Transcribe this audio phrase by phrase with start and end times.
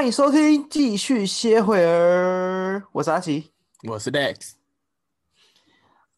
[0.00, 2.82] 欢迎收听，继续歇会儿。
[2.90, 3.50] 我是阿奇
[3.86, 4.52] 我是 Dex，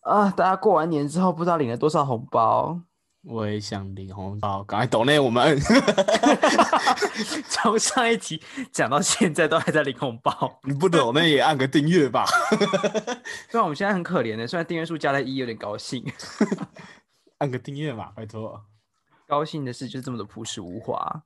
[0.03, 0.31] 啊。
[0.31, 2.81] 大家过完年之后，不知道领了多少红包。
[3.25, 5.59] 我也想领红包，赶快抖内我们。
[7.50, 8.40] 从上一集
[8.71, 10.61] 讲到现在，都还在领红包。
[10.62, 12.25] 你不抖内也按个订阅吧。
[13.51, 16.04] 虽然我们现在很可怜的，虽然订阅数加了一，有点高兴。
[17.39, 18.64] 按个订阅嘛，拜托。
[19.26, 21.25] 高兴的事就是这么的朴实无华。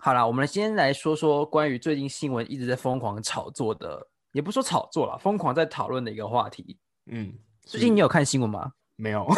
[0.00, 6.78] 好啦，我们先来说说关于最近新闻一直在疯狂炒作的，也不说炒作了，疯狂在讨论的一个话题。
[7.10, 8.72] 嗯，最近你有看新闻吗？
[8.96, 9.26] 没有？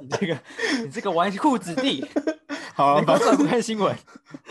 [0.00, 0.38] 你这个，
[0.82, 2.04] 你这个纨绔子弟，
[2.74, 3.96] 好了，你反正不看新闻。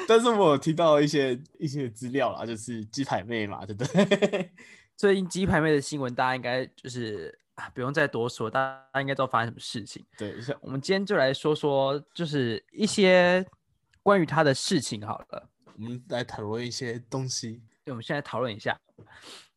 [0.08, 4.52] 但是我有听到一些一些资料啦，就是鸡排妹嘛，对不对？
[4.98, 8.60] 最近鸡排妹的新闻，大家应该就是啊，不用再多说，大
[8.94, 10.06] 家应该知道发生什么事情。
[10.18, 13.46] 对，像我们今天就来说说，就是一些
[14.04, 15.50] 关于他的事情好了。
[15.76, 17.62] 我们来讨论一些东西。
[17.84, 18.78] 对，我们现在讨论一下。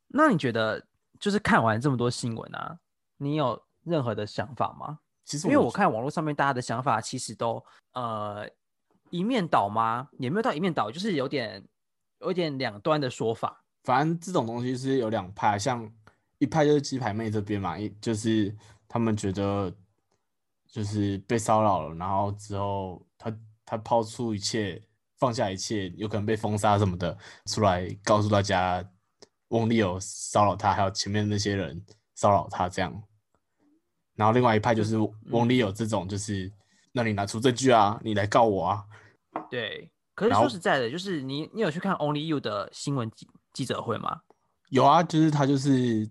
[0.09, 0.87] 那你觉得，
[1.19, 2.79] 就是看完这么多新闻啊，
[3.17, 4.99] 你有任何的想法吗？
[5.25, 8.49] 其实因为我看网络上面大家的想法，其实都呃
[9.11, 10.09] 一面倒吗？
[10.19, 11.67] 也没有到一面倒，就是有点
[12.21, 13.65] 有点两端的说法。
[13.83, 15.91] 反正这种东西是有两派，像
[16.39, 18.55] 一派就是鸡排妹这边嘛，一就是
[18.89, 19.73] 他们觉得
[20.67, 24.83] 就是被骚扰了，然后之后他他抛出一切，
[25.19, 28.85] 放下一切，有可能被封杀什么的，出来告诉大家
[29.49, 31.83] 翁立友骚扰他，还有前面那些人
[32.15, 33.03] 骚扰他这样。
[34.17, 34.97] 然后另外一派就是
[35.31, 36.53] 翁立友这种，就是
[36.93, 38.85] 那你拿出证据啊，你来告我啊。
[39.51, 44.21] 对，可是说实在的，就是你你有去看 Only You 的新闻记记者会吗？
[44.71, 46.09] 有啊，就是他就是，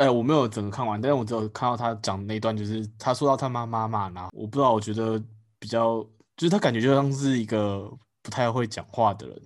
[0.00, 5.22] 哎、我没有整个看完，但是我只有看到他讲那一段，就是他说到他妈妈嘛，然后我不知道，我觉得
[5.58, 6.02] 比较，
[6.38, 7.86] 就是他感觉就像是一个
[8.22, 9.42] 不太会讲话的人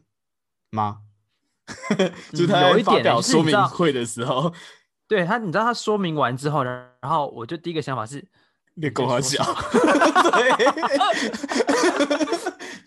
[0.70, 1.00] 吗？
[2.30, 4.52] 就是他嗯有一在发表点说明会的时候，
[5.08, 8.24] 对他，你知道他说明完之后呢，然后我就第一个想法是，
[8.74, 9.54] 你跟我在说讲，
[10.30, 10.66] 对，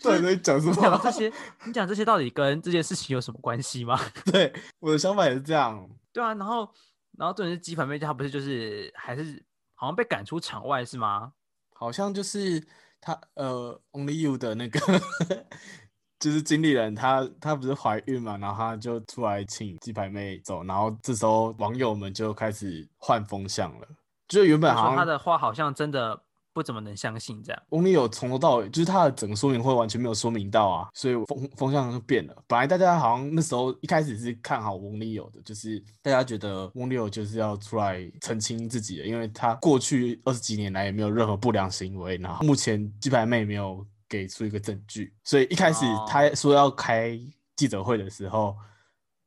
[0.02, 1.00] 到底讲什么讲的么？
[1.04, 1.30] 这些，
[1.66, 4.00] 你讲这些到底跟这件事情有什么关系吗？
[4.32, 4.50] 对，
[4.80, 5.86] 我的想法也是这样。
[6.12, 6.72] 对啊，然后
[7.18, 11.32] 然后重点是鸡排妹，她不是就是还是好像被赶出场外是吗？
[11.74, 12.64] 好像就是
[13.00, 14.78] 她呃，Only You 的那个
[16.18, 23.88] 就是经理人，她她不是怀孕嘛，然后她就出来请鸡排妹走，然后这时候网友们就开始换风向了，
[24.28, 26.22] 就原本好像她的话好像真的
[26.58, 27.62] 不怎么能相信这样。
[27.70, 32.34] Only You 从头到尾就是他的整个说明会完全没有说明到啊，所以风风向就变了。
[32.48, 47.16] 本来大家好像那时候一开始是看好 Only You 的，就是大家觉得 Only You 就是要出来澄清自己的，因为他过去二十几年来也没有任何不良行为，然后目前鸡排妹没有给出一个证据，所以一开始哦他说要开
[47.54, 48.56] 记者会的时候，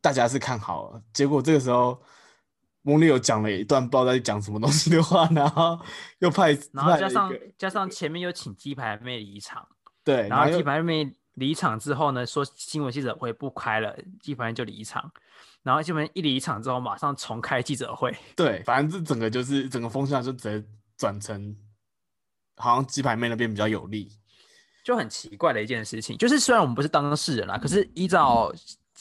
[0.02, 1.98] 大家是看好了，结果这个时候。
[2.84, 5.80] 翁立友讲了一段不知道在讲什么东西的话，然后
[6.20, 9.68] 又派，然后加上加上前面又请鸡排妹离场，
[10.04, 15.12] 对，然后鸡排妹离场之后呢，说新闻记者会不开了，鸡排妹就离场，
[15.64, 18.16] 然后鸡排妹一离场之后，马上重开记者会。
[18.36, 21.56] 对，反正这整个就是整个风向就直接转成，
[22.56, 24.12] 好像鸡排妹那边比较有利。
[24.84, 28.52] 就很奇怪的一件事情，就是虽然我们不是当事人啦，可是依照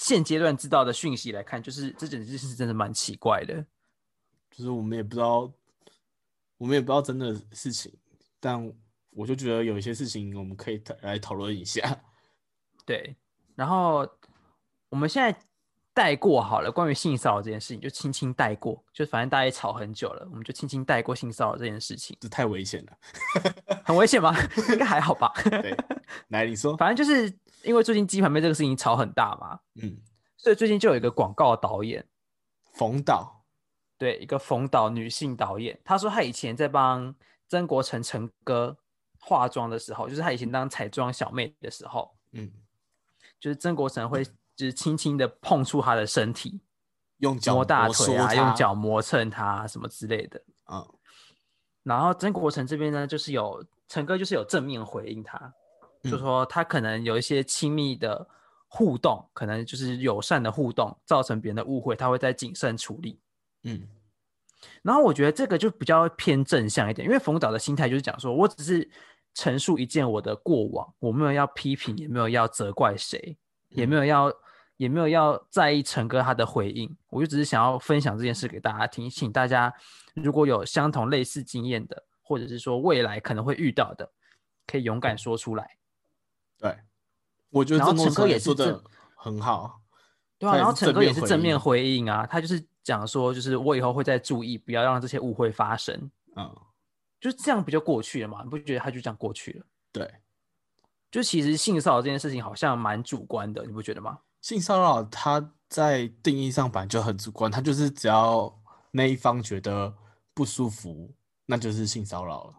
[0.01, 3.55] 现阶段知道的讯息来看，就是这件事是真的蛮奇怪的。
[4.51, 5.53] 就是我们也不知道，
[6.57, 7.93] 我们也不知道真的事情，
[8.41, 8.73] 但
[9.11, 12.01] 我就觉得有一些事情我们可以来讨论一下。
[12.87, 13.15] 对，
[13.55, 14.09] 然后
[14.89, 15.39] 我们现在
[15.93, 22.99] 带过好了，关于性骚扰这件事情就轻轻带过，就反正大家也吵很久了，我们就轻轻带过性骚扰这件事情，这太危险了。
[23.85, 24.35] 很危险吗？
[24.73, 25.31] 应该还好吧。
[25.45, 25.77] 对，
[26.29, 27.31] 来你说，反正就是
[27.63, 29.99] 因为最近鸡排妹这个事情吵很大嘛，嗯，
[30.37, 32.07] 所以最近就有一个广告导演，
[32.73, 33.45] 冯导，
[33.99, 37.15] 对，一个冯导女性导演，她说她以前在帮
[37.49, 38.77] 曾国成成哥
[39.19, 42.51] 化妆的时候，就是她以前当彩妆小妹的时候，嗯，
[43.39, 46.61] 就是曾国成会就是轻轻的碰触她的身体，
[47.19, 50.43] 用脚摸大腿啊，用，脚磨蹭她什么之类的。
[50.73, 50.95] 嗯，
[51.83, 55.53] 然后曾国成这边呢，就是有陈哥就是有正面回应他，
[56.03, 58.27] 就嗯说他可能有一些亲密的
[58.67, 63.21] 互动，可能就是友善的互动，造成别人的误会，他会在谨慎处理。
[63.65, 63.87] 嗯，
[64.83, 68.89] 然后我觉得这个就比较偏正向一点，因为冯导的心态就是讲说，我只是
[69.35, 73.37] 陈述一件我的过往，我没有要批评，也没有要责怪谁，
[73.69, 74.33] 也没有要
[74.77, 79.73] 也没有要在意陈哥他的回应，我就只是想要分享这件事给大家听，请大家
[80.15, 84.11] 如果有相同类似经验的，或者是说未来可能会遇到的，
[84.67, 85.77] 可以勇敢说出来。
[86.61, 86.79] 对，
[87.49, 88.83] 我觉得然后陈哥也是正
[89.17, 89.81] 很好，
[90.39, 96.55] 对啊，然后陈哥也是正面回应啊，他就是讲说，就是我以后会再注意，不要让这些误会发生，嗯，
[97.21, 98.43] 就是这样不就过去了嘛？
[98.45, 99.67] 你不觉得他就这样过去了？
[99.93, 100.15] 对，
[101.11, 104.19] 就其实性骚扰这件事情好像蛮主观的，你不觉得吗？
[104.41, 108.59] 性骚扰它在定义上本来就很主观，它就是只要
[108.91, 109.95] 那一方觉得
[110.33, 111.15] 不舒服，
[111.47, 112.55] 那就是性骚扰了。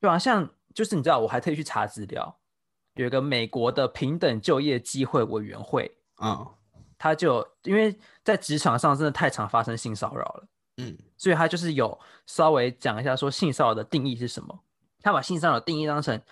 [0.00, 2.38] 对啊，像就是你知道，我还特意去查资料，
[2.94, 5.90] 有一个美国的平等就业机会委员会，
[6.20, 6.46] 嗯
[6.98, 10.46] 他就因为在职场上真的太常发生性骚扰了，
[10.76, 14.60] 嗯所以他就是有稍微讲一下说性骚扰的定义是什么。
[15.00, 16.22] 他把性骚扰定义当成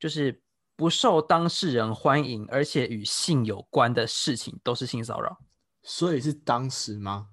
[0.00, 0.42] 就是
[0.74, 5.38] 不受当事人欢迎，而且与性有关的事情都是性骚扰，
[5.82, 7.28] 所以是当时吗？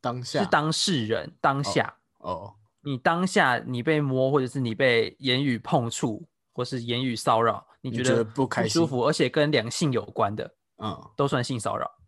[0.00, 1.98] 当下是当事人当下。
[2.18, 11.98] 哦，你当下你被摸，或者是你被言语碰触，或是言语骚扰，你你觉得不开心舒服，而且跟两性有关的，嗯都算性骚扰。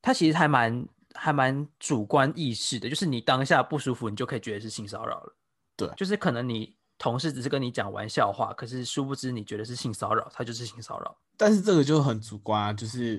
[0.00, 5.36] 他其实还蛮还蛮主观意识的，就是你当下不舒服，你就可以觉得是性骚扰了。
[5.76, 11.18] 对就是可能你同事只是跟你讲玩笑话，可是殊不知你觉得是性骚扰，他就是性骚扰。
[11.36, 13.18] 但是这个就很主观啊，就是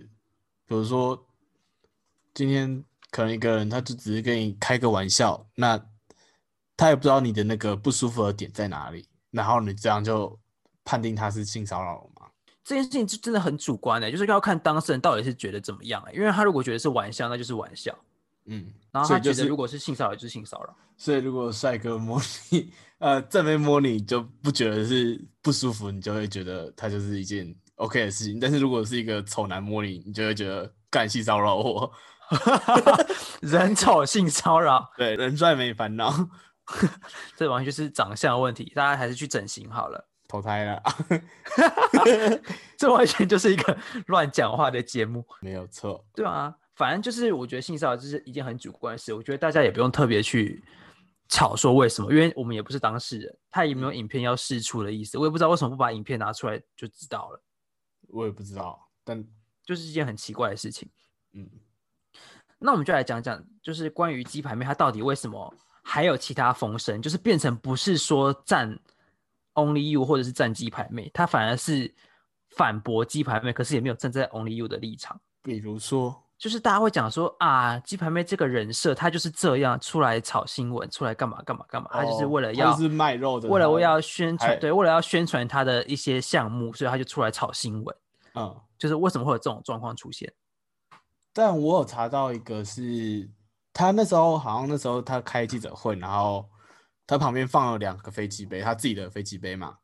[0.66, 1.28] 比如说
[2.34, 5.86] 今天可能一个人他就只是跟你开个玩笑，那
[6.76, 10.38] 他也不知道你的那个不舒服的点在哪里，然后你这样就
[10.83, 12.27] 判定他是性骚扰了吗？
[12.63, 16.13] 这件事情就真的很主观的、就是要看当事人到底是觉得怎么样、欸。
[16.13, 17.94] 因为他如果觉得是玩笑，那就是玩笑；
[18.45, 20.75] 嗯，然后他觉得如果是性骚扰，就是性骚扰。
[20.97, 28.38] 所以如果帅哥摸你，呃，正面摸你就不觉得是不舒服，你就会觉得他就是一件 OK 的事情。
[28.38, 31.89] 但是如果是一个丑男摸你，你就会觉得干性骚扰我。
[33.39, 36.12] 人丑性骚扰，对，人帅没烦恼，
[37.36, 40.08] 这完全就是长相的问题，大家还是去整形好了。
[40.28, 40.84] 投胎了，
[42.75, 43.78] 这完全就是一个
[44.08, 46.06] 乱讲话的节目，没有错。
[46.14, 50.62] 对啊，反正就是我觉得性骚扰就是一件很主观的事，我觉得大家也不用特别去
[51.30, 57.42] 吵说为什么，因为我们也不是当事人，他也没有影片要释出的意思，我也不知道为什么不把影片拿出来就知道了，
[58.10, 59.25] 我也不知道，但
[59.63, 60.90] 就是一件很奇怪的事情。
[61.31, 61.50] 嗯，
[62.60, 65.56] 那我们就来讲讲，就是关于鸡排妹，它到底为什么
[65.89, 68.78] 还有其他风声，就是变成不是说站
[69.54, 71.95] Only You 或者是站鸡排妹，他反而是
[72.50, 75.18] 反驳鸡排妹，可是也没有站在 Only You 的立场。
[75.42, 87.95] 比如说，就是大家会讲说啊，鸡排妹这个人设，她就是这样出来炒新闻，出来干嘛干嘛干嘛，她就是哦为了要、他就是卖肉的，为了然后要宣还传，对，为了要宣传她的一些项目，所以她就出来炒新闻。
[88.36, 90.31] 嗯，就是为什么会有这种状况出现？
[91.31, 93.30] 但我有查到一个是，
[93.77, 96.50] 他那时候好像那时候他开记者会，然后
[97.06, 99.77] 他旁边放了两个飞机杯，他自己的飞机杯嘛，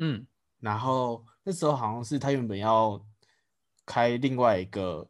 [0.00, 0.26] 嗯，
[0.58, 3.00] 然后那时候好像是他原本要
[3.86, 5.08] 开另外一个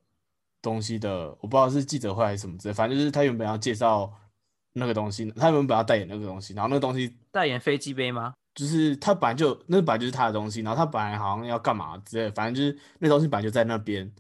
[0.60, 4.12] 东西的，我不知道是记者会还是什么之类，反正就是他原本要介绍
[4.74, 8.34] 那个东西，他原本要代言那个东西，然后那个东西代言飞机杯吗？
[8.54, 14.12] 就是他本来就那本来就是他的东西，然后他本来好像要干嘛之类，反正就是那东西本来就在那边，嗯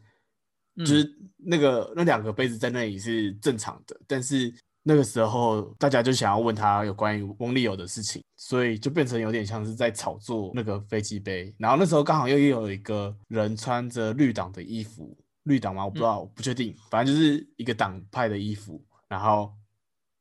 [0.78, 4.52] 就是那个那两个杯子在那里是正常的，但是
[4.82, 11.54] 那个时候大家就想要问他有关于翁立友的事情，所以就变成有点像是在炒作那个飞机杯。
[11.58, 15.84] 然后那时候刚好又又有一个人穿着绿党的衣服，绿党吗？
[15.84, 19.52] 我不知道，我不确定，反正就是一个党派的衣服，然后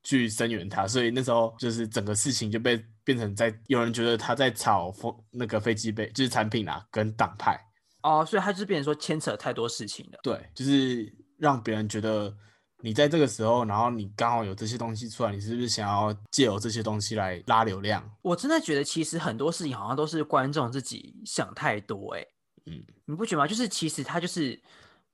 [0.04, 7.60] 去声援他，所以那时候就是整个事情就被变成在有人觉得他在炒风那个飞机杯，就是产品啊跟党派。
[8.04, 10.20] 哦，所以他就是变成说牵扯太多事情了。
[10.24, 12.36] 对，就是让别人觉得
[12.80, 18.04] 你在这个时候，然后你刚好有这些东西出来，你是不是想要借由这些东西来拉流量？
[18.22, 22.28] 我真的觉得其实很多事情好像都是观众自己想太多、欸，
[22.66, 23.48] 嗯，你不觉得吗？
[23.48, 24.60] 就是其实他就是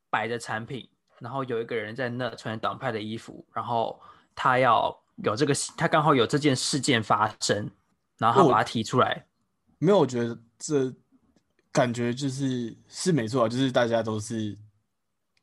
[0.09, 0.89] 摆着产品，
[1.19, 3.99] 然后有一个人在那穿党派的衣服，然后
[4.35, 7.69] 他要有这个，他刚好有这件事件发生，
[8.17, 9.25] 然后他把它提出来。
[9.79, 10.93] 没有，我觉得这
[11.77, 14.57] 感觉就是是没错啊，就是大家都是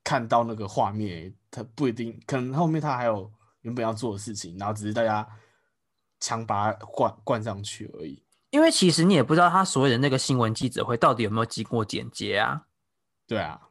[0.02, 5.24] 看到那个画面，他不一定可能后面他还有原本要做的事情，然后只是大家
[6.18, 8.20] 强把它灌灌上去而已。
[8.50, 12.66] 因为其实你也不知道他所谓的那个新闻记者会到底有没有经过剪接啊，
[13.28, 13.68] 对啊，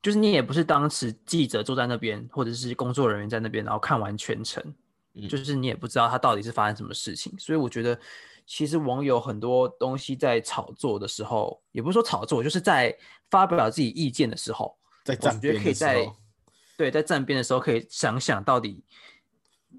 [0.00, 4.62] 就是你也不是当时记者坐在那边，或者是工作人员在那边，然后看完全程，
[5.12, 7.38] 嗯就是你也不知道他到底是发生什么事情。
[7.38, 8.00] 所以我觉得，
[8.46, 12.96] 其实网友很多东西在炒作的时候，也不是说炒作，就是在
[13.30, 16.16] 发表自己意见的时候，在我站边的时觉得可以在候，
[16.76, 18.84] 对在站边的时候，可以想想到底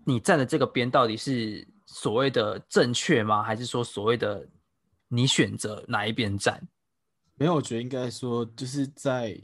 [0.06, 3.44] 你站的这个边到底是所谓的正确吗？
[3.44, 4.48] 还是说所谓的
[5.08, 6.62] 你选择哪一边站？
[7.36, 9.40] 没有，我觉得应该说就是在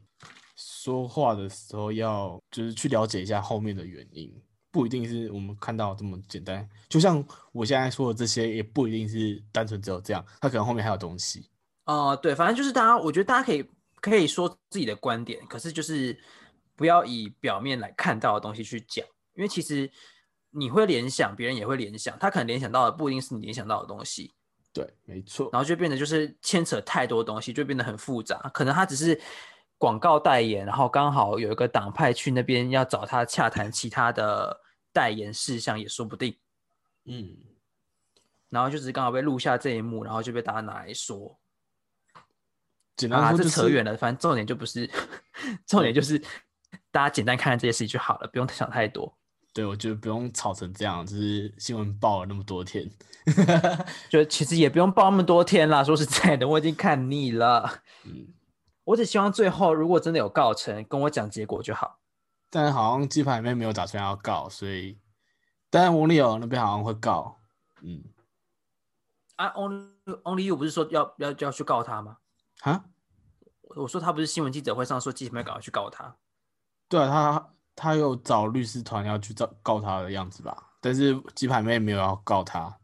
[0.56, 4.34] 说话的时候要就是去了解一下后面的原因，
[4.72, 6.68] 不一定是我们看到这么简单。
[6.90, 11.50] 就像我现在说的这些，也不一定是单纯只有这样，它可能后面还有东西。
[11.86, 16.18] 哦、对，反正就是大家，我觉得大家可以可以说自己的观点，可是就是
[16.76, 19.92] 不要以表面来看到的东西去讲，因为其实
[20.52, 24.32] 你会联想，别人也会联想，他可能联想到的不一定是你联想到的东西，
[24.72, 25.50] 对，没错。
[25.52, 28.38] 然后就变得就是牵扯太多东西，就变得很复杂。
[28.54, 29.20] 可能他只是
[29.82, 34.62] 广告代言，然后刚好有一个党派去那边要找他洽谈其他的
[34.94, 36.38] 代言事项，也说不定。
[37.06, 37.36] 嗯，
[38.50, 41.36] 然后就只是刚好被录下这一幕，然后就被大家拿来说。
[42.14, 42.22] 啊，
[42.96, 44.88] 简单说就是这扯远了，反正重点就不是，
[45.66, 46.20] 重点就是
[46.92, 49.18] 大家简单看看这些事情就好了，不用想太多。
[49.52, 52.88] 对，我觉得不用吵成这样，就是新闻报了那么多天。
[54.10, 57.82] 就其实也不用报那么多天啦，说实在的，我已经看腻了。
[58.06, 58.28] 嗯，
[58.84, 62.00] 我只希望最后如果真的有告成，跟我讲结果就好。
[62.50, 65.00] 但好像鸡排妹没有打算要告，所以，
[65.70, 67.40] 但王力友那边好像会告。
[67.82, 68.04] 嗯，
[69.38, 69.92] 啊，Only
[70.24, 72.18] Only You 不是说要要要去告他吗？
[72.62, 72.84] 啊，
[73.76, 76.18] 我说他不是新闻记者会上说鸡排妹赶快去告他。
[76.90, 80.74] 对啊，他他有找律师团要去告告他的样子吧？
[80.82, 82.78] 但是鸡排妹没有要告他。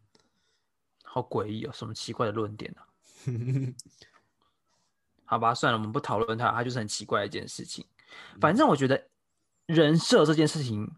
[1.03, 2.81] 好诡异哦，什么奇怪的论点呢、
[5.29, 7.85] 好吧，算了，我们不讨论他，他就是很奇怪的一件事情。
[8.39, 9.09] 反正我觉得
[9.65, 10.89] 人设这件事情，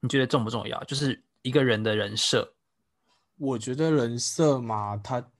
[0.00, 0.82] 你觉得重不重要？
[0.84, 2.54] 就是一个人的人设，
[3.36, 5.30] 我觉得人设嘛，他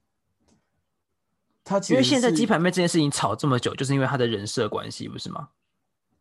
[1.64, 5.48] 他其因为实现在鸡排妹这件事情吵这么久，就是因为他的人设关系，不是吗？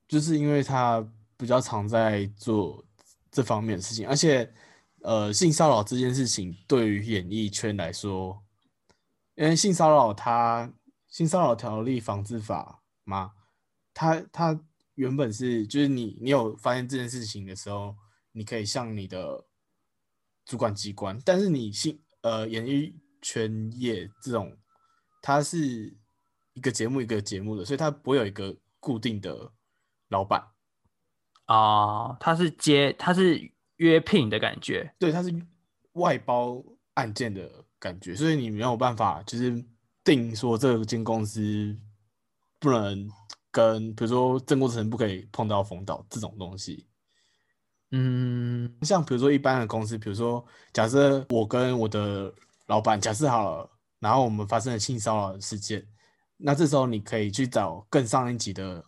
[0.07, 1.05] 就是因为他
[1.37, 2.83] 比较常在做
[3.29, 4.51] 这方面的事情，而且
[5.01, 8.41] 呃，性骚扰这件事情对于演艺圈来说，
[9.35, 10.69] 因为性骚扰它
[11.09, 13.33] 性骚扰条例防治法吗，
[13.93, 14.59] 它它
[14.95, 17.95] 原本是就是你你有发现这件事情的时候，
[18.31, 19.45] 你可以向你的
[20.45, 24.55] 主管机关，但是你性呃演艺圈业这种，
[25.21, 25.97] 它是
[26.53, 29.51] 一个节目一个节目的，所以它不会有一个固定的
[30.09, 30.41] 老板。
[31.45, 35.33] 啊、他是接他是约聘的感觉，对，它是
[35.93, 36.63] 外包
[36.93, 39.65] 案件的感觉，所以你没有办法就是
[40.09, 41.77] 定说这间公司
[42.59, 43.07] 不能
[43.51, 46.87] 跟，比如说郑国成不可以碰到冯导这种东西。
[47.91, 52.33] 嗯，像比如说一般的公司，比如说假设我跟我的
[52.65, 55.85] 老板假设好了，然后我们发生了性骚扰事件，
[56.37, 58.83] 那这时候你可以去找更上一级的，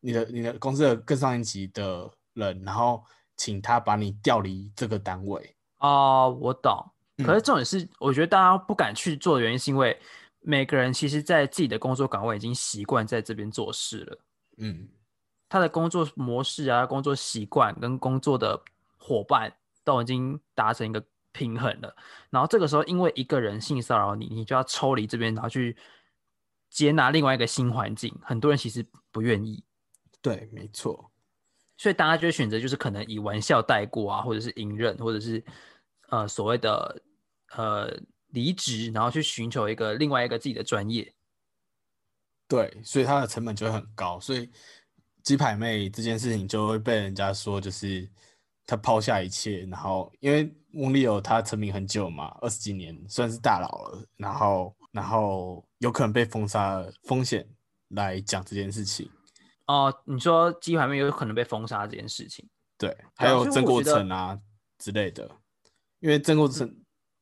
[0.00, 3.04] 你的你的公司的更上一级的人，然后
[3.36, 5.54] 请他把你调离这个单位。
[5.80, 6.82] 哦，我懂。
[7.18, 9.96] 可嗯是重点是，我觉得大家不敢去做的原因，是因为
[10.42, 14.18] 每个人其实在自己的工作岗位已经习惯在这边做事了。
[14.58, 14.88] 嗯，
[15.48, 18.60] 他的工作模式啊、工作习惯跟工作的
[18.98, 19.52] 伙伴
[19.84, 21.96] 都已经达成一个平衡了。
[22.28, 25.76] 然后这个时候，因为一个人性骚扰你，你就要抽离这边，然后去
[26.68, 28.14] 接纳另外一个新环境。
[28.22, 29.62] 很多人其实不愿意，
[30.20, 31.10] 对，没错。
[31.78, 35.42] 所以大家就会选择就是可能以玩笑带过啊，或者是隐忍，或者是
[36.10, 37.02] 呃所谓的
[37.56, 37.90] 呃
[38.32, 41.14] 离职，然后去寻求一个另外一个自己的专业。
[42.48, 44.50] 对，所以它的成本就会很高，所以
[45.22, 48.06] 鸡排妹这件事情就会被人家说就是
[48.66, 57.46] 她抛下一切，然后因为翁立友他成名很久嘛，二十几年算是大佬了，然后然后有可能被封杀的风险
[57.88, 59.10] 来讲这件事情，
[59.66, 62.48] 哦、你说鸡排妹有可能被封杀这件事情，
[62.78, 64.38] 对，还有曾国成啊
[64.78, 65.30] 之类的，
[66.00, 66.74] 因为曾国成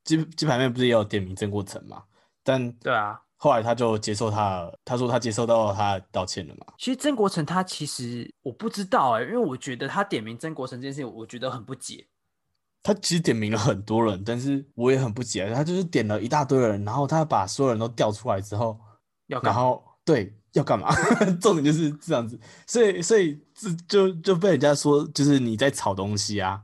[0.03, 2.03] 鸡鸡排妹不是也有点名曾国成嘛，
[2.43, 3.21] 但对啊。
[3.37, 6.67] 后来他就接受他，他说他接受到他道歉了嘛。
[6.77, 12.05] 其实曾国成他其实我不知道哎、因为我觉得他点名曾国成这件事情，我觉得很不解。
[12.83, 18.79] 他其实点名了很多人，但是我也很不解，他就是点了一大堆人，然后他把所有人都调出来之后，
[19.25, 19.53] 然要然？
[19.55, 20.93] 后对要干嘛？
[21.41, 26.61] 重点就是这样子，所以所以这就就被人家说就是你在炒东西啊，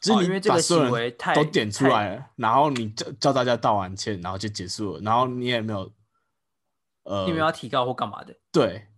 [0.00, 5.92] 就是你哦因为这个把所有人行为太都点出来了，然后你叫叫大家道完歉，然后就结束了，然后你也没有
[7.02, 8.34] 呃你没有要提高或干嘛的？
[8.50, 8.88] 对，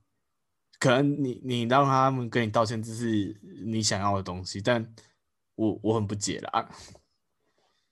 [0.78, 4.94] 可能你你让他们跟你道歉，这是你想要的东西，但
[5.56, 6.68] 我我很不解啦。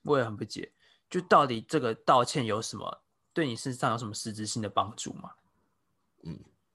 [0.03, 0.73] 我也很不解，
[1.11, 3.03] 就到底这个道歉有什么
[3.35, 5.33] 对你身上有什么实质性的帮助吗？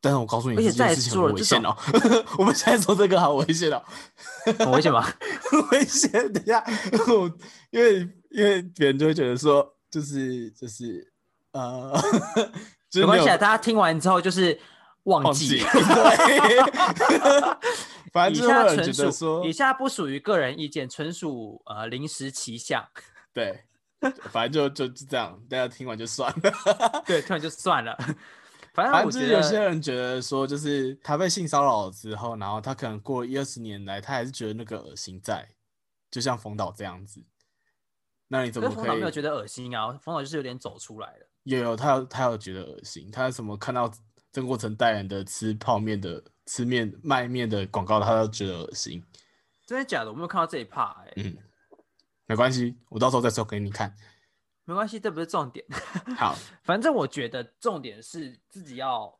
[0.06, 1.76] 但是我告诉你，而且在做了危险哦。
[2.38, 3.84] 我们现在说这个好危险哦，
[4.60, 5.02] 很危险吗？
[5.50, 6.12] 很危险。
[6.32, 6.64] 等一下，
[7.08, 7.32] 我
[7.72, 11.12] 因为因为别人就会觉得说，就是就是
[11.54, 11.92] 呃，
[12.92, 14.60] 就是没关系啊，大家听完之后就是
[15.06, 15.64] 忘记。
[15.64, 17.58] 忘
[18.14, 22.86] 反正就是纯属以，下不属于个人意见，纯属呃临时奇想。
[23.34, 23.64] 对，
[24.32, 27.04] 反正就就就这样，大家听完就算了。
[27.08, 27.98] 对，突然就算了。
[28.76, 35.48] 反正就是我觉得有些人觉得说，就是他被性骚扰之后，然后他可能过了一二十年来，他还是觉得那个恶心在，
[36.12, 37.24] 就像冯导这样子。
[38.28, 39.00] 那你怎可是冯导么可以？
[39.00, 41.28] 没有觉得恶心啊，冯导就是有点走出来了。
[41.44, 43.90] 有有，他有他有觉得恶心，他什么看到
[44.34, 49.02] 曾国成代言的吃泡面的、吃面卖面的广告，他都觉得恶心。
[49.66, 50.10] 真的假的？
[50.12, 51.38] 我没有看到这一 part 哎、嗯，
[52.26, 53.96] 没关系，我到时候再说给你看。
[54.66, 55.66] 没关系，这不是重点。
[56.18, 59.18] 好，反正我觉得重点是自己要，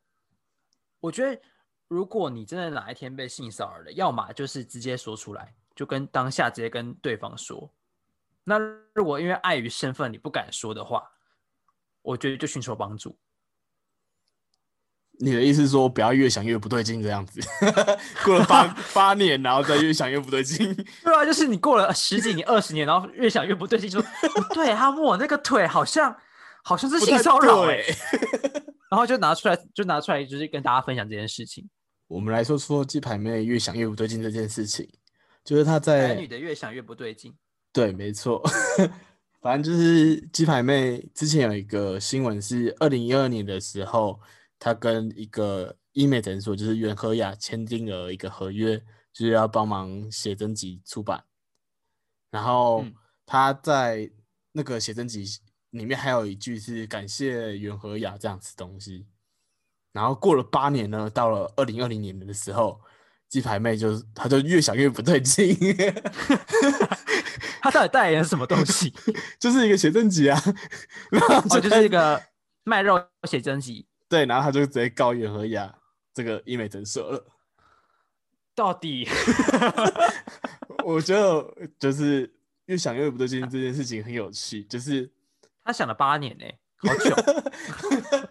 [1.00, 1.42] 我觉得
[1.88, 7.72] 如果你真的哪一天被性骚扰了，要么就是直接说出来，就跟当下直接跟对方说。
[8.44, 8.58] 那
[8.94, 11.10] 如果因为碍于身份你不敢说的话，
[12.02, 13.18] 我觉得就寻求帮助。
[15.20, 17.40] 你的意思是说不要越想越不对劲这样子，
[18.24, 20.74] 过了八 八年，然后再越想越不对劲。
[21.04, 24.08] 对啊，就是你过了十几年、二十年，然后越想越不对劲，就说
[24.48, 26.16] 不对，他摸我那个腿好像
[26.64, 27.96] 好像是性骚扰哎、对
[28.90, 31.68] 然后就拿出来，就拿出来，就是跟大家分享这件事情。
[32.08, 34.88] 我们来说说鸡排妹越想越不对劲这件事情，
[35.44, 37.34] 就是她男在女的越想越不对劲。
[37.74, 38.42] 对，没错，
[39.42, 44.20] 反正就是鸡排妹之前有一个新闻是二零一二年的时候，
[44.66, 48.76] 她跟一个医美诊所就是袁和雅签订了一个合约，
[49.14, 51.24] 就是要帮忙写真集出版，
[52.32, 52.84] 然后
[53.28, 54.10] 他在
[54.54, 55.24] 那个写真集
[55.70, 59.06] 里面还有一句是感谢袁和雅这样子东西。
[59.92, 62.82] 然后过了八年呢，到了二零二零年的时候，
[63.30, 65.56] 鸡排妹就她就越想越不对劲，
[67.62, 68.92] 他到底代言了什么东西？
[69.40, 70.42] 就是一个写真集啊，
[71.12, 72.20] 然后哦，就就是一个
[72.64, 73.86] 卖肉写真集，
[74.16, 75.76] 对，然后他就直接告元和雅
[76.14, 77.22] 这个医美诊所了。
[78.56, 79.06] 到底
[80.86, 82.34] 我觉得就是
[82.68, 85.12] 越想越不对劲这件事情很有趣，就是
[85.66, 86.46] 他想了八年呢、
[86.78, 87.14] 好久。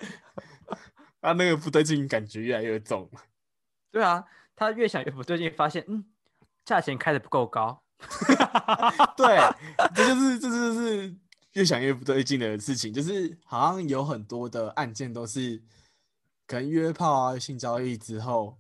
[1.21, 3.11] 他那个不对劲感觉越来越重。
[3.93, 4.25] 对啊，
[4.57, 6.03] 他越想越不对劲，发现嗯，
[6.65, 7.83] 价钱开的不够高。
[9.19, 9.39] 对，
[9.95, 11.15] 这就是这就是
[11.55, 15.61] 越想越不对劲的事情，就是好像有很多的案件都是
[16.47, 18.59] 可能约炮啊、性交易之后，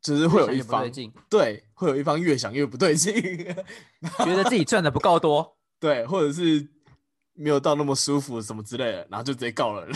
[0.00, 3.12] 就是会有一方对，对，会有一方越想越不对劲，
[4.24, 5.56] 觉得自己赚的不够多。
[5.80, 6.66] 对，或者是
[7.34, 9.92] 没有到那么舒服什么之类的，然后就直接告人。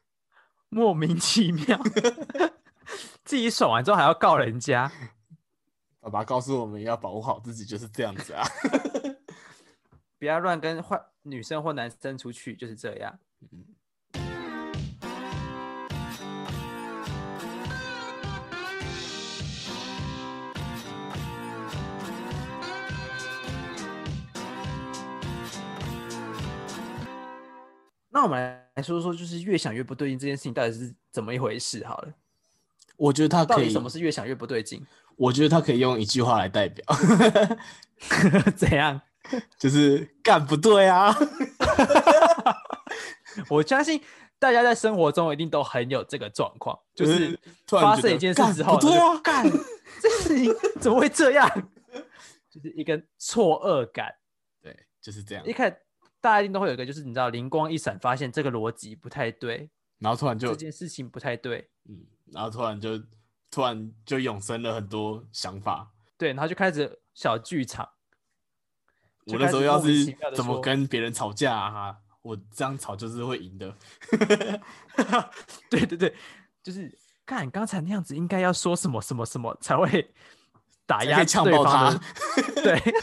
[0.70, 1.82] 莫名其妙，
[3.24, 4.90] 自己爽完之后还要告人家，
[6.00, 8.46] 爸爸告诉我们要保护好自己，就是这样子啊。
[10.18, 13.16] 不要乱跟坏女生或男生出去，就是这样。
[28.10, 31.86] 那我们来说说，就是越想越不对劲这件事情到底是怎么一回事？
[31.86, 32.12] 好了，
[32.96, 34.84] 我觉得他可以到底什，么是越想越不对劲？
[35.14, 36.84] 我觉得他可以用一句话来代表，
[38.56, 39.00] 怎样？
[39.58, 41.14] 就是干不对啊。
[43.48, 44.00] 我相信
[44.38, 49.48] 大家在生活中一定都很有这个状况，就是突然发生一件事干之后，不对啊，干
[50.00, 51.48] 这事情怎么会这样？
[52.50, 54.12] 就是一个错愕感。
[54.60, 55.52] 对，就是这样一。
[55.52, 55.70] 看
[56.20, 62.98] 大家一定都会有一个，就是你知道灵光一闪，发现这个逻辑不太对，然后突然就这件事情不太对，嗯，然后突然就
[63.50, 65.92] 突然就涌生了很多想法。
[66.16, 67.88] 对，然后就开始小剧场。
[69.28, 73.74] 我那时候要是怎么跟别人吵架啊，我这样吵就是会赢的。
[75.70, 76.14] 对对对，
[76.62, 80.10] 就是看刚才那样子，应该要说什么什么什么才会
[80.86, 82.00] 打压呛对方爆他的。
[82.62, 82.94] 对，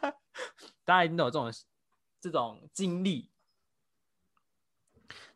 [0.84, 1.52] 大家一定都有这种
[2.20, 3.30] 这种经历。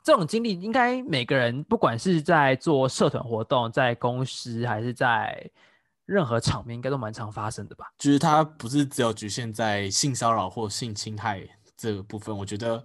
[0.05, 5.49] 这种经历应该每个人，不管是在做社团活动、在公司还是在
[6.05, 7.93] 任何场面，应该都蛮常发生的吧？
[7.99, 12.85] 就是它不是只有局限在性骚扰或性侵害这个部分，我觉得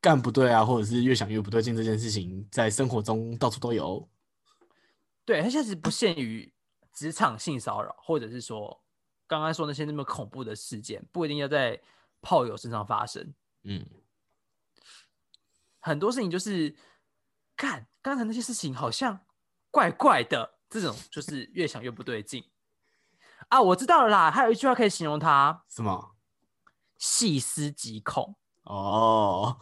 [0.00, 4.08] 干不对啊，或者是越想越不对劲这件事情，在生活中到处都有。
[5.24, 6.52] 对，它现在不限于
[6.92, 8.84] 职场性骚扰，或者是说
[9.26, 11.80] 刚刚说那些那么恐怖的事件，不一定要在
[12.20, 13.34] 炮友身上发生。
[13.62, 13.86] 嗯，
[15.80, 16.76] 很多事情就是
[17.56, 19.20] 干刚才那些事情好像
[19.70, 22.42] 怪怪的，这种就是越想越不对劲
[23.48, 23.62] 啊！
[23.62, 26.16] 我知道了啦，还有一句话可以形容他：什么？
[26.98, 28.34] 细思极恐。
[28.64, 29.56] 哦，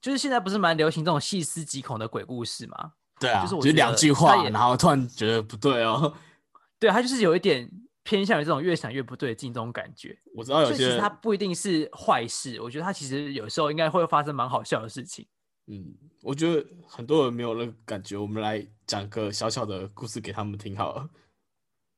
[0.00, 2.94] 就是现在不是蛮流行这种细思极恐的鬼故事吗？
[3.20, 6.12] 对啊，就是我觉得他句话，也然后突然觉得不对哦。
[6.80, 7.70] 对，他就是有一点
[8.02, 10.18] 偏向于这种越想越不对劲这种感觉。
[10.34, 15.24] 我知道有些其实它不一定是坏事，我觉得他其实有时候应该会发生蛮好笑的事情。
[15.66, 21.08] 嗯，我觉得很多人没有那个感觉，我们来讲个小小的故事给他们听好了。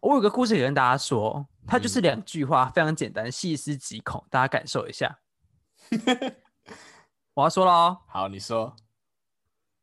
[0.01, 5.19] 我有个故事也跟大家说，它嗯就是两句话，非常简单，细思极恐，大家感受一下。
[7.35, 8.77] 我要说了哦，好，你说。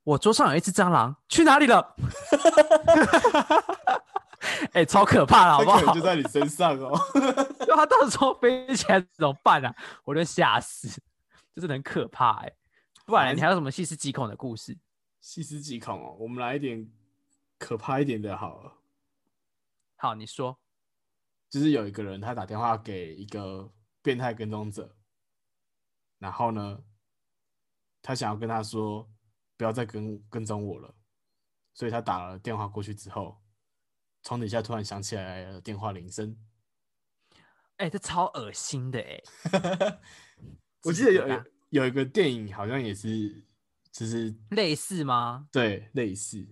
[0.04, 1.96] 我桌上有一只蟑螂，去哪里了？
[4.74, 6.02] 哎、超可怕了，好不好就？
[6.02, 7.00] 在你身上哦。
[7.14, 9.74] 对它到时候飞起来怎么办啊？
[10.04, 10.90] 我就吓死，
[11.56, 12.52] 就是很可怕哎、
[13.06, 14.78] 不然你还有什么细思极恐的故事？
[15.24, 16.92] 细思极恐哦，我们来一点
[17.58, 18.82] 可怕一点的好了。
[19.96, 20.60] 好，你说。
[21.50, 24.98] 就是有一个人他打电话给一个变态跟踪者，
[26.18, 26.84] 然后呢，
[28.02, 29.10] 他想要跟他说
[29.56, 30.94] 不要再跟跟踪我了，
[31.74, 33.42] 所以他打了电话过去之后，
[34.24, 36.38] 床底下突然响起来了电话铃声。
[37.78, 39.24] 哎、这超恶心的哎、
[40.84, 43.46] 我记得有有一个电影好像也是，
[43.94, 45.48] 就是类似吗？
[45.52, 46.44] 对类似，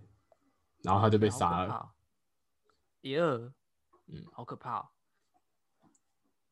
[0.84, 1.91] 然后他就被杀了。
[3.01, 3.51] 耶，嗯
[4.10, 4.86] 嗯，好可怕、哦，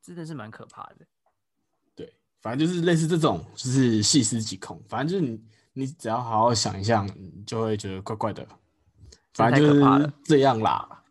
[0.02, 1.06] 真的是蛮可怕的。
[1.96, 4.84] 对，反正就是类似这种，就是细思极恐。
[4.90, 8.48] 反正就是你，你只要好好想一想，你就会觉得怪怪的。
[9.36, 11.04] 反正就是这样啦。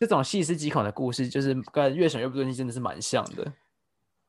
[0.00, 3.52] 这种细思极恐的故事，就是跟越想越不对劲，真的是蛮像的。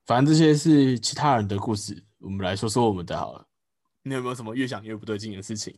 [0.06, 3.48] 反正这些是其他人的故事，我们来说说我们的好了。
[4.04, 5.76] 你有没有什么越想越不对劲的事情？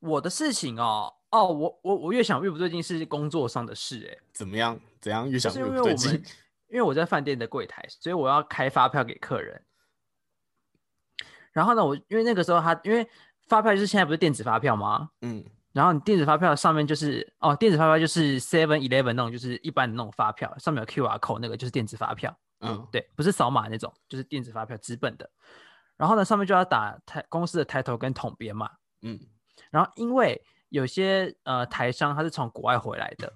[0.00, 4.78] 我的事情哦，哦，我我我越想越不对劲，是工作上的事，哎，怎么样？
[5.00, 6.24] 怎样越想越不对劲因为我们？
[6.70, 9.64] 因为我在饭店的柜台，所以我要开发票给客人。
[11.52, 13.08] 然后呢，我因为那个时候他因为
[13.48, 15.10] 发票就是现在不是电子发票吗？
[15.22, 25.28] 嗯然后你电子发票上面就是哦，电子发票就是 Seven Eleven 那种，就是一般的那种发票，上面有 QR code 那个就是电子发票，嗯对，不是扫码那种，就是电子发票纸本的。
[25.96, 28.70] 然后呢，上面就要打台公司的抬头跟统编嘛。
[29.02, 29.18] 嗯
[29.70, 33.32] 然后因为有些呃台商他是从国外回来的，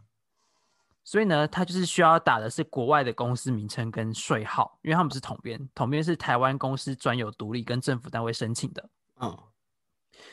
[1.05, 8.89] 所以呢，他就是需要打的是国外的公司名称跟税号，因为他们不是统编，统编是台湾公司专有独立跟政府单位申请的。
[9.21, 9.37] 嗯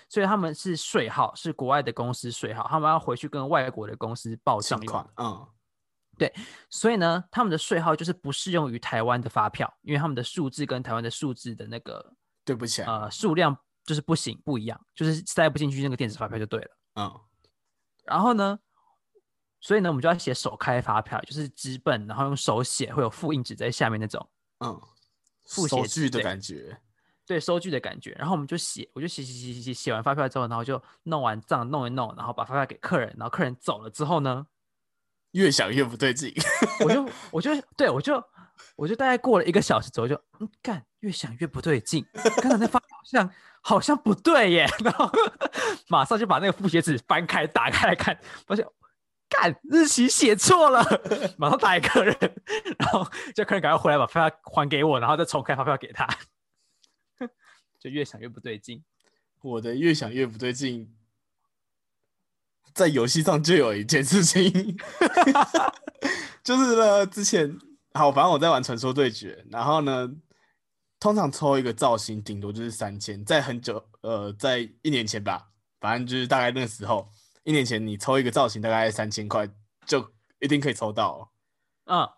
[0.08, 5.48] 所以他们是税号，是国外的公司税号，他们要回去跟外国的公司报账用请
[6.28, 6.32] 款。
[6.36, 12.14] 嗯所以呢，他们的税号就是不适用于台湾的发票，因为他们的数字跟台湾的数字的那个
[12.46, 13.04] 对不起啊。
[13.04, 16.78] 呃数量就是不行，不一样，就是塞不进去那个电子发票就对了。
[16.96, 17.20] 嗯
[18.06, 18.60] 然后呢，
[19.60, 24.30] 所以呢，我们就要写手开发票，就是纸本，然后用手写，会有复印纸在下面那种，
[24.60, 24.80] 嗯，
[25.46, 26.80] 复写收据的感觉。
[27.26, 28.12] 对收据的感觉。
[28.14, 34.48] 然后我们就写，我就写写写写写，写完发票之后，然后就弄完账弄一弄，然后把发票给客人，然后客人走了之后呢，
[35.32, 36.34] 越想越不对劲。
[36.86, 38.24] 我就我就对我就
[38.76, 42.06] 我就大概过了一个小时左右就，嗯，干，越想越不对劲，
[42.42, 45.10] 刚才那发票好像好像不对耶， 然后
[45.88, 48.66] 马上就把那个复写纸翻开打开来看，发现
[49.30, 50.84] 干日期写错了，
[51.38, 52.16] 马上打给客人，
[52.80, 56.08] 然后叫客人赶快回来把发票还给我，然后再重开发票给他，
[57.80, 58.84] 就越想越不对劲。
[59.42, 60.94] 我的越想越不对劲，
[62.80, 64.50] 在游戏上就有一件事情，
[66.42, 67.54] 就是呢，之前
[67.94, 70.10] 好，反正我在玩传说对决，然后呢，
[70.98, 75.50] 通常抽一个造型顶多就是三千，在很久，呃，在一年前吧，
[75.82, 77.06] 反正就是大概那个时候，
[77.44, 79.46] 一年前你抽一个造型大概三千块，
[79.86, 81.28] 就一定可以抽到哦。
[81.88, 82.10] 嗯，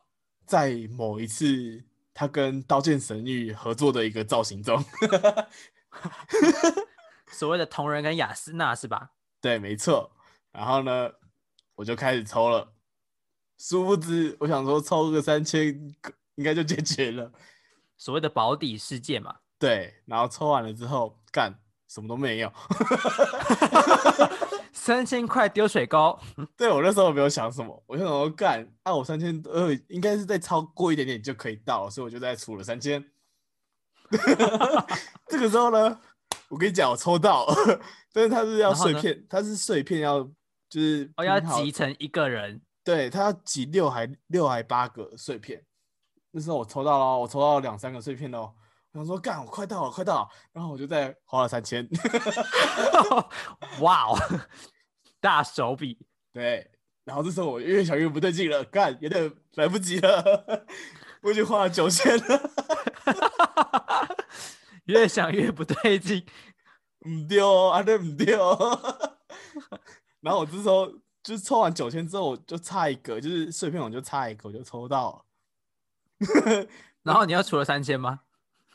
[0.46, 4.86] 在某一次他跟刀剑神域合作的一个造型中，
[7.34, 9.14] 所谓的同人跟雅斯娜是吧？
[9.42, 10.12] 对，没错。
[10.52, 11.10] 然后呢，
[11.76, 12.74] 我就开始抽了，
[13.58, 15.68] 殊不知我想说抽个三千
[16.36, 17.32] 应该就解决了。
[17.98, 19.36] 所谓的保底事件嘛。
[19.60, 22.52] 对，然后抽完了之后，干什么都没有。
[24.74, 26.18] 三千块丢水沟，
[26.58, 33.04] 对我那时候没有想什么，我就想说干，啊，我三千二应该是再超过一点点就可以到，所以我就再出了三千。
[35.28, 36.00] 这个时候呢，
[36.50, 37.46] 我跟你讲，我抽到，
[38.12, 40.28] 但是它是要碎片，它是碎片要
[40.72, 45.62] 就是哦，要集成一个人，对，他要集六还六还八个碎片。
[46.32, 48.54] 那时候我抽到了，我抽到两三个碎片哦。
[48.94, 50.30] 我想说，干，我快到了，快到了。
[50.54, 51.86] 然后我就再花了三千。
[53.82, 54.18] 哇哦，
[55.20, 56.00] 大手笔！
[56.32, 56.72] 对，
[57.04, 60.66] 然后这时候我越想越不对劲了，干，有点来不及了，
[61.22, 62.50] 我已经花了九千了。
[64.88, 66.26] 越想越不对劲。
[67.10, 68.58] 唔丢啊，对唔丢。
[70.22, 70.88] 然后我这时候
[71.22, 75.26] 就是抽完九千之后，我就差一个，就是碎片，我就差一个，我就抽到
[76.20, 76.68] 了。
[77.04, 78.22] 然后你要除了三千吗？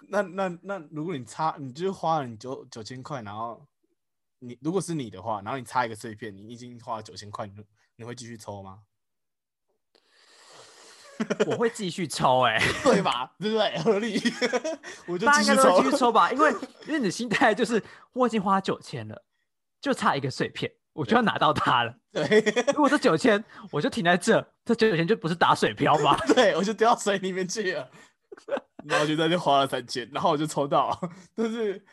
[0.08, 3.64] 那 那那，如果你差，你就花了你九九千块，然后
[4.40, 7.54] 你如果是你的话，然后你差一个碎片，你已经花了九千块，你
[7.96, 8.80] 你会继续抽吗？
[11.46, 13.32] 我会继续抽，哎，对吧？
[13.38, 13.78] 对不对？
[13.78, 14.20] 合理。
[15.06, 16.50] 我就继续抽继续抽吧，因为
[16.86, 17.82] 因为你的心态就是
[18.12, 19.24] 我已经花九千了，
[19.80, 21.94] 就差一个碎片，我就要拿到它了。
[22.12, 22.40] 对
[22.72, 26.16] 如果这九千我就停在这，这九千就不是打水漂吗？
[26.34, 27.90] 对，我就掉到水里面去了。
[28.84, 31.00] 然后就在这花了三千，然后我就抽到了，
[31.34, 31.84] 但是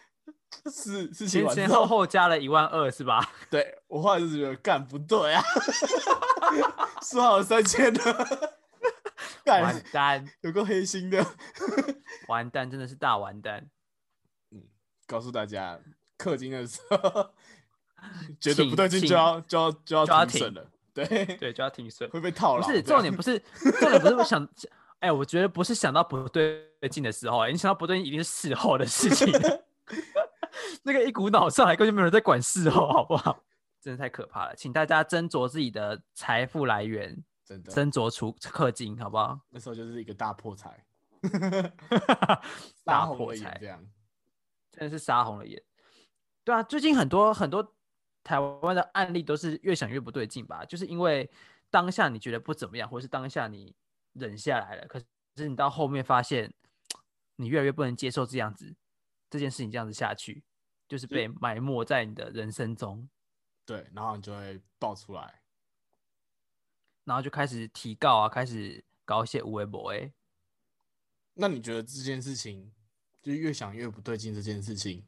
[0.72, 3.28] 是事情前前后后，加了一万二是吧？
[3.50, 5.42] 对我后来就觉得干不对啊，
[7.02, 8.50] 说好了三千的，
[9.46, 11.26] 完蛋，有个黑心的。
[12.28, 13.68] 完蛋，真的是大完蛋。
[14.52, 14.62] 嗯
[15.08, 15.80] 告诉大家，
[16.18, 17.34] 氪金的时候
[18.39, 22.10] 觉得不对劲就要就要就要就要停停损了，对，对， 就要停损。
[22.10, 22.66] 会被套牢。
[22.66, 23.39] 不是重点，不是
[23.80, 24.48] 重点，不是我想，
[25.00, 29.32] 哎、我觉得不是想到不对劲的时候、哎，你想到不对劲一定是事后的事情。
[30.84, 33.38] 那个一股脑上来，根本就没有人在管事后，好不好？
[33.82, 39.38] 真的太可怕了，请大家斟酌自己的财富来源，真的，斟酌出氪金，好不好？
[39.50, 40.86] 那时候就是一个大破财，
[42.86, 43.84] 大破财这样。
[44.72, 45.62] 真的是杀红了眼。
[46.46, 47.76] 对啊，最近很多很多
[48.23, 51.29] 台湾的案例都是越想越不对劲吧，就是因为
[51.69, 53.75] 当下你觉得不怎么样，或是当下你
[54.13, 55.01] 忍下来了，可
[55.36, 56.53] 是你到后面发现
[57.36, 58.73] 你越来越不能接受这样子
[59.29, 60.43] 这件事情这样子下去，
[60.88, 63.09] 就是被埋没在你的人生中，
[63.65, 65.41] 对，然后你就会爆出来。
[67.05, 70.13] 然后就开始提告啊，开始搞一些无为博哎，
[71.33, 72.71] 那你觉得这件事情，
[73.21, 75.03] 就是越想越不对劲这件事情，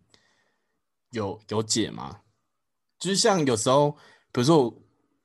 [1.11, 2.23] 有有解吗？
[3.05, 3.91] 就是像有时候，
[4.31, 4.75] 比如说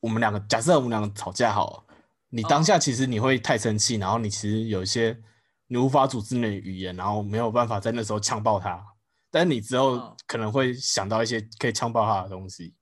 [0.01, 1.95] 我们两个，假设我们两个吵架好了，
[2.29, 5.19] 你当下其实你会太生气，然后你其实有一些
[5.67, 8.85] 你无法组织你的语言，然后没有办法在那时候呛爆他，
[9.31, 12.75] 但是你之后嗯可能会想到一些可以呛爆他的东西，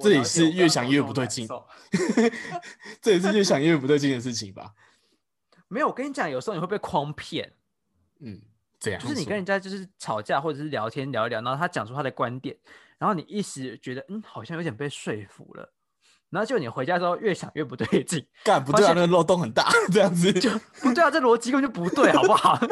[0.00, 1.46] 这也是越想越不对劲
[3.02, 4.72] 这也是越想越不对劲的事情吧？
[5.68, 7.52] 没有，我跟你讲，有时候你会被诓骗。
[8.20, 8.40] 嗯，
[8.80, 12.56] 这样就是你跟人家就是吵架或者是聊天聊一聊，然后他讲出他的观点，
[12.98, 15.72] 然后你一时觉得嗯好像有点被说服了，
[16.30, 22.58] 然后就你回家之后越想越不对劲， 干不对啊，那个漏洞很大，这样子就不对啊，这逻辑根本就不对，好不好？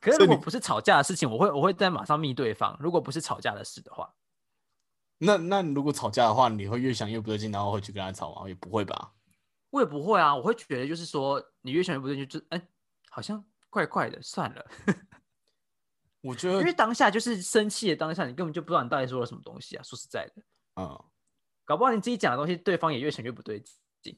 [0.00, 2.74] 可是如果不是吵架的事情，我会我会在马上密对方。
[2.80, 4.14] 如果不是吵架的事的话，
[5.18, 8.48] 那那如果吵架的话，你会越想越不对劲，然后会去跟他吵吗？
[8.48, 9.12] 也不会吧？
[9.68, 12.60] 我也不会啊，我会觉得就是说你越想越不对劲，就哎
[13.10, 14.64] 好像怪怪的，算了，
[16.22, 19.82] 我觉得，因为当下就是生气的当下，你根本就不知道你到底说了什么东西啊。
[19.82, 20.42] 说实在的，
[20.76, 21.04] 嗯，
[21.64, 23.62] 搞不好你自己讲的东西，对方也越想越不对
[24.02, 24.16] 劲。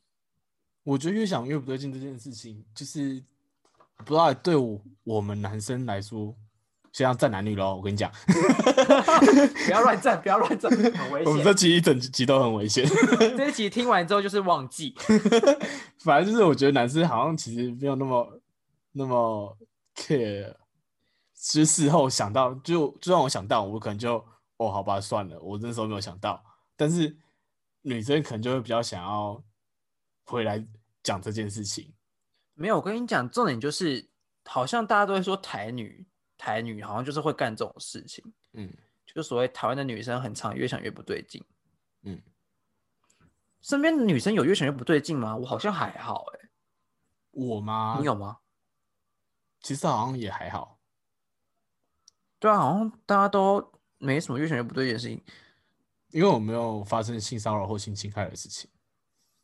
[0.84, 3.22] 我觉得越想越不对劲这件事情，就是
[3.98, 6.34] 不知道对我我们男生来说，
[6.92, 8.10] 现在站男女咯，我跟你讲，
[9.64, 11.56] 不要乱站，不要乱站，很危险我们这险。
[11.56, 12.84] 集一整集都很危险。
[13.36, 14.92] 这一集听完之后就是忘记，
[16.04, 18.40] 反正就是我觉得男生好像其实没有那么
[18.90, 19.56] 那么
[19.94, 20.52] care，
[21.42, 24.24] 其实事后想到就就让我想到，我可能就
[24.58, 26.40] 哦好吧算了，我那时候没有想到，
[26.76, 27.18] 但是
[27.80, 29.42] 女生可能就会比较想要
[30.22, 30.64] 回来
[31.02, 31.92] 讲这件事情。
[32.54, 32.76] 没有。
[32.76, 34.08] 我跟你讲，重点就是，
[34.44, 36.06] 好像大家都会说台女，
[36.38, 38.72] 台女好像就是会干这种事情，嗯
[39.04, 41.44] 就所谓台湾的女生很常越想越不对劲。
[42.02, 42.22] 嗯，
[43.60, 45.36] 身边的女生有越想越不对劲吗？
[45.36, 46.48] 我好像还好、欸，
[47.32, 47.96] 我吗？
[47.98, 48.38] 你有吗？
[49.60, 50.78] 其实好像也还好。
[52.42, 53.64] 对啊，好像大家都
[53.98, 55.22] 没什么越想越不对劲的事情。
[56.10, 58.68] 因为我没有发生性骚扰或性侵害的事情。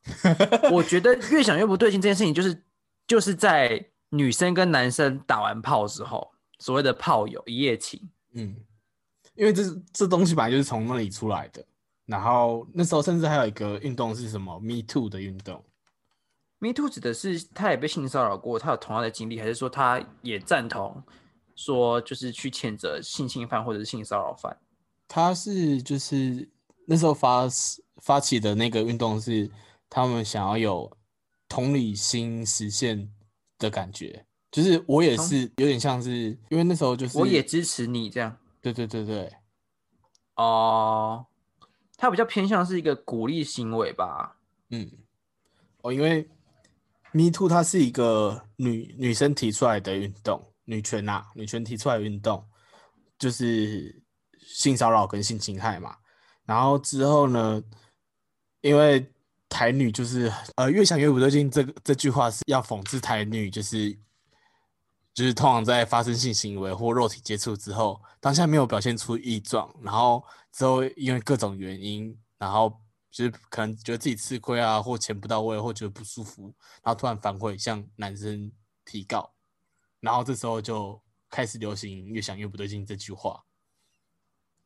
[0.72, 2.64] 我觉得越想越不对劲这件事情，就是
[3.06, 8.10] 就是在女生跟男生打完炮之后，所谓的炮友一夜情。
[8.32, 8.56] 嗯，
[9.36, 11.64] 因为这这东西本来就是从那里出来的。
[12.04, 15.64] 然后那时候甚至还有一个运动是什么 “Me Too” 的运动。
[16.58, 21.00] Me Too 指的是他也被性骚扰过，他有同样的经历，还是说他也赞同
[21.58, 24.56] 说就是去谴责性侵犯或者是性骚扰犯？
[25.08, 26.48] 他是就是
[26.86, 27.48] 那时候发
[27.96, 29.50] 发起的那个运动是
[29.90, 30.96] 他们想要有
[31.48, 33.10] 同理心实现
[33.58, 39.32] 的感觉，就是我也是有点像是因为那时候就是我也支持你这样对对对对，
[40.36, 41.26] 哦。
[42.00, 44.36] 他比较偏向是一个鼓励行为吧？
[44.70, 44.88] 嗯，
[45.82, 46.28] 哦，因为
[47.10, 52.46] Me Too 它是一个女女生提出来的运动，女权呐、女权提出来运动，
[53.18, 54.02] 就是
[54.38, 55.96] 性骚扰跟性侵害嘛。
[56.44, 57.62] 然后之后呢，
[58.60, 59.10] 因为
[59.48, 63.92] 台女就是呃越想越不对劲，这个这句话是要讽刺台女，就是
[65.14, 72.78] 就是通常在发生性行为或肉体接触之后，当下没有表现出异状，然后之后因为各种原因，然后
[73.10, 78.52] 就是可能觉得自己吃亏啊，或钱不到位，或觉得不舒服，然后突然反悔向男生
[78.84, 79.32] 提告，
[80.00, 83.44] 然后这时候就开始流行“越想越不对劲”这句话。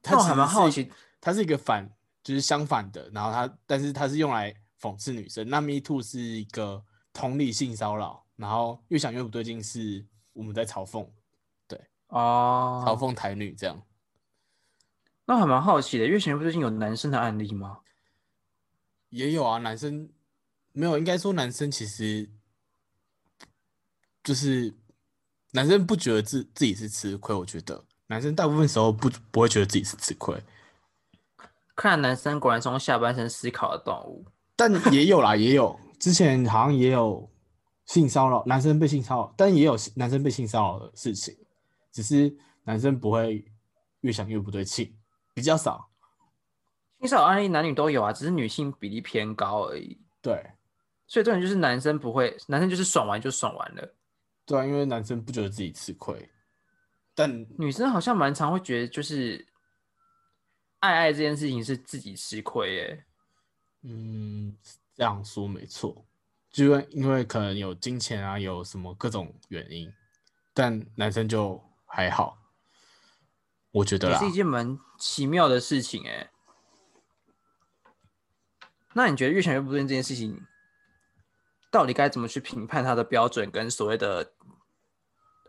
[0.03, 0.90] 它那我还蛮好奇，
[1.21, 1.88] 它是一个反，
[2.23, 5.49] 就是相反的，然后它，但是它是用来讽刺女生。
[5.49, 11.09] 那 Me Too 是一个同理性骚扰，然后越想越不对劲，是我们在嘲讽
[11.68, 13.81] 对哦，嘲讽台女这样。
[15.25, 17.79] 那我还蛮好奇的，月前不对劲有男生的案例吗？
[19.11, 20.11] 也有啊，男生
[20.73, 22.29] 没有，应该说男生其实
[24.25, 24.75] 就是
[25.53, 30.43] 男生不觉得自自己是吃亏，我觉得男生大部分时候不不会觉得自己是吃亏，
[31.77, 34.25] 看男生果然从下半身思考的动物。
[34.57, 37.31] 但也有啦，也有之前好像也有
[37.87, 41.37] 性骚扰，男生被性骚扰，但也有男生被性骚扰的事情，
[41.91, 42.35] 只是
[42.65, 43.45] 男生不会
[44.01, 44.95] 越想越不对劲，
[45.35, 45.88] 比较少。
[47.01, 50.01] 性骚扰案例男女都有啊，只是女性比例偏高而已。
[50.21, 50.47] 对
[51.07, 53.95] 所以重点就是男生不会，男生就是爽完就爽完了，
[54.44, 56.31] 对啊，因为男生不觉得自己吃亏，
[57.14, 59.46] 但女生好像蛮常会觉得就是
[60.81, 63.05] 爱爱这件事情是自己吃亏耶。
[63.83, 64.57] 嗯，
[64.94, 66.05] 这样说没错，
[66.50, 69.92] 就因为因为可能有金钱啊，有什么各种原因，
[70.52, 72.38] 但男生就还好，
[73.70, 74.28] 我觉得是。
[74.28, 76.31] 一件蛮奇妙的事情哎。
[78.94, 80.46] 那你觉得越想越不对劲这件事情，
[81.73, 84.31] 到底该怎么去评判他的标准跟所谓的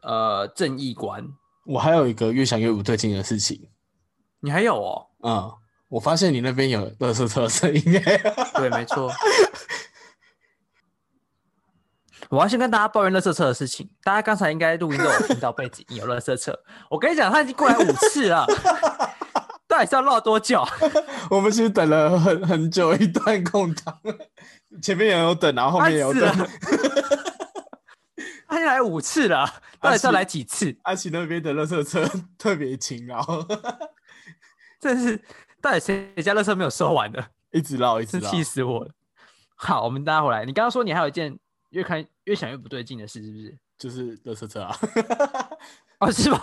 [0.02, 1.24] 呃正义观？
[1.66, 3.70] 我还有一个越想越不对劲的事情，
[4.40, 5.08] 你还有哦？
[5.22, 5.52] 嗯，
[5.90, 7.82] 我发现你那边有垃圾车的声音，
[8.56, 9.12] 对，没错。
[12.30, 13.88] 我要先跟大家抱怨垃圾车的事情。
[14.02, 16.58] 大家刚才应该录音都有听到背景音有垃圾车。
[16.90, 18.48] 我跟你讲，他已经过来五次了，
[19.74, 20.64] 到底是要绕多久？
[21.32, 24.00] 我们其实等了很很久一段空档，
[24.84, 26.22] 前面也有等，然后后面也有等。
[28.48, 30.78] 他来五次了，到底是要来几次？
[30.84, 32.08] 阿奇那边的垃圾车
[32.38, 33.20] 特别勤劳，
[34.80, 35.20] 真是，
[35.60, 37.26] 到底谁家垃圾没有收完的？
[37.52, 38.30] 一直绕一直真绕。
[38.30, 38.92] 气死我了。
[39.56, 40.46] 好，我们大家回来。
[40.46, 41.36] 你刚刚说你还有一件
[41.72, 43.58] 越看越想越不对劲的事，是不是？
[43.80, 44.78] 就是垃圾车啊，
[45.98, 46.38] 哦，是吗？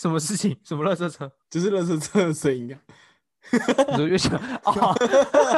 [0.00, 0.58] 什么事情？
[0.64, 1.30] 什么垃圾车？
[1.50, 2.80] 就是垃圾车的声音啊。
[3.52, 4.32] 你说越想
[4.64, 4.96] 哦，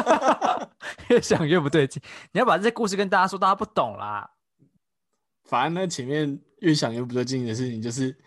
[1.10, 2.02] 越想越不对劲。
[2.32, 4.28] 你要把这些故事跟大家说，大家不懂啦。
[5.44, 8.18] 反正呢，前面越想越不对劲的事情，就是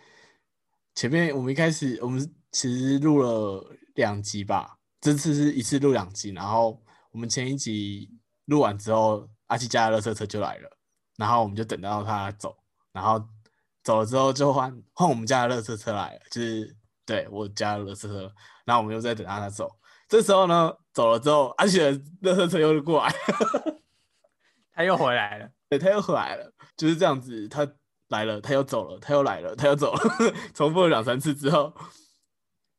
[0.93, 8.10] 前面我们一开始我们其实录了两集吧，这次是一次录两集，然后我们前一集
[8.45, 10.78] 录完之后，阿奇家的垃圾车就来了，
[11.17, 12.56] 然后我们就等到他走，
[12.93, 13.21] 然后
[13.86, 18.30] 走了之后就换换我们家的垃圾车来了，就是对我家的垃圾车，
[18.65, 19.69] 然后我们又在等他他走，
[20.10, 23.13] 这时候呢走了之后，阿奇的垃圾车又过来。
[24.74, 27.65] 他又回来了，对，他又回来了，就是这样子，他
[28.10, 30.02] 来了，他又走了，他又来了，他又走了，
[30.54, 31.74] 重复了两三次之后，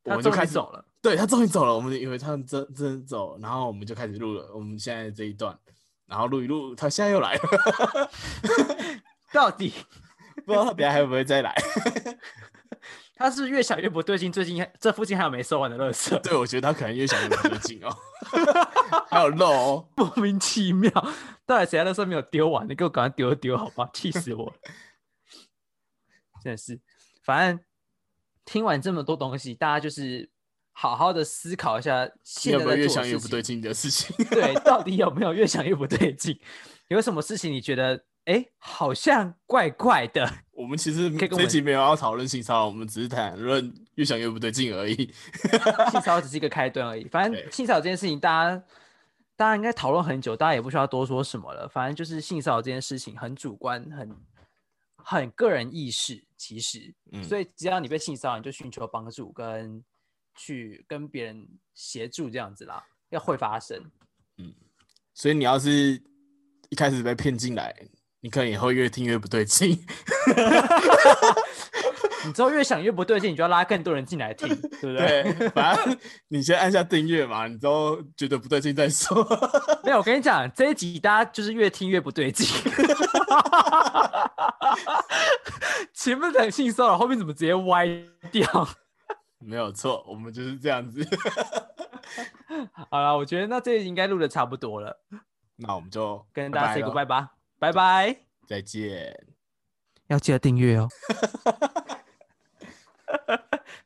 [0.04, 0.84] 我们就开始走了。
[1.00, 5.58] 对他终于走了，我们以为他真真走了，然后我们就开始录了，我们现在这一段，
[6.04, 8.10] 然后录一录，他现在又来了，
[9.32, 9.72] 到底
[10.46, 11.52] 不知道他等下还会不会再来。
[13.18, 14.30] 他是越想越不对劲？
[14.30, 17.88] 最近这附近还有没收完的垃圾，对，我觉得他可能越想越不对劲哦，
[19.08, 20.90] 还有肉哦， 莫名其妙。
[21.46, 22.68] 到底谁的垃圾没有丢完？
[22.68, 23.88] 你给我赶快丢一丢好吧？
[23.92, 24.52] 气死我了！
[26.42, 26.78] 真的是，
[27.24, 27.64] 反正
[28.44, 30.28] 听完这么多东西，大家就是
[30.72, 33.40] 好好的思考一下你现在有没有越想越不对。
[33.40, 34.14] 劲的事情？
[34.28, 36.38] 对，到底有没有越想越不对劲？
[36.88, 40.28] 有什么事情你觉得哎，好像怪怪的？
[40.52, 44.94] 我们其实这一集没有要讨论性骚扰，我们只是谈论越想越不对劲而已。
[45.90, 47.06] 性骚扰只是一个开端而已。
[47.08, 48.64] 反正性骚扰这件事情，大家
[49.36, 51.68] 大家应该讨论很久，大家也不需要多说什么了。
[51.68, 54.16] 反正就是性骚扰这件事情很主观，很
[54.96, 59.84] 很个人意识，其实，嗯所以只要你被性骚扰，你就寻求帮助跟
[60.34, 63.80] 去跟别人协助这样子啦，要会发生。
[64.38, 64.52] 嗯
[65.14, 66.02] 所以你要是
[66.70, 67.74] 一开始被骗进来，
[68.26, 69.70] 你可能以后越听越不对劲。
[72.26, 74.48] 你之后越想越不对劲，你就要拉更多人进来听，
[74.82, 75.32] 对不对？
[75.38, 75.96] 对，反正
[76.26, 79.16] 你先按下订阅嘛，你之后觉得不对劲再说。
[79.84, 82.44] 没有，我跟你讲，这一集大家就是越听越不对劲。
[85.94, 87.86] 前面很轻松了，后面怎么直接歪
[88.32, 88.68] 掉？
[89.38, 91.06] 没有错，我们就是这样子。
[92.90, 94.98] 好了，我觉得那这应该录的差不多了，
[95.54, 98.16] 那我们就跟大家 say goodbye 吧，拜拜。
[98.46, 99.26] 再见。
[100.08, 100.88] 要记得订阅哦。